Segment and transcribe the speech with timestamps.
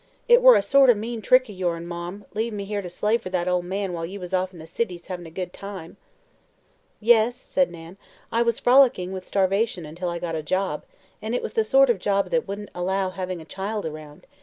[0.27, 3.21] It were a sort o' mean trick o' yours, Marm, leavin' me here to slave
[3.21, 5.95] fer that ol' man while you was off in the cities, havin' a good time."
[6.99, 7.97] "Yes," said Nan,
[8.31, 10.85] "I was frolicking with starvation until I got a job,
[11.21, 14.25] and it was the sort of job that wouldn't allow having a child around.